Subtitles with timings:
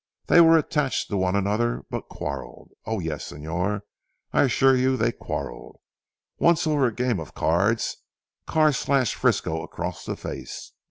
[0.25, 3.81] They were attached to one another but quarrelled Oh, yes, Señor
[4.33, 5.75] I assure you they quarrelled.
[6.39, 7.97] Once over a game of cards,
[8.47, 10.71] Carr slashed Frisco across the face."